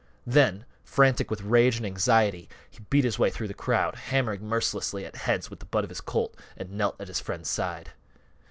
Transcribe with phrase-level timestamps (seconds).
[0.25, 5.05] Then, frantic with rage and anxiety, he beat his way through the crowd, hammering mercilessly
[5.05, 7.91] at heads with the butt of his Colt, and knelt at his friend's side.